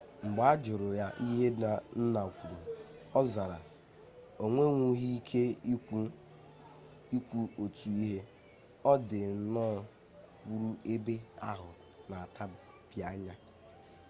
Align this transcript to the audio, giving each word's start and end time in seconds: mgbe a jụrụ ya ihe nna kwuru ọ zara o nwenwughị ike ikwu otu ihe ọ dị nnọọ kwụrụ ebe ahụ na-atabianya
mgbe 0.25 0.41
a 0.51 0.53
jụrụ 0.63 0.87
ya 1.01 1.07
ihe 1.27 1.47
nna 2.01 2.21
kwuru 2.35 2.59
ọ 3.19 3.21
zara 3.31 3.57
o 4.43 4.45
nwenwughị 4.53 5.07
ike 5.19 5.41
ikwu 7.15 7.39
otu 7.63 7.87
ihe 8.05 8.19
ọ 8.91 8.93
dị 9.07 9.19
nnọọ 9.41 9.77
kwụrụ 10.43 10.69
ebe 10.93 11.15
ahụ 11.49 11.69
na-atabianya 12.09 13.33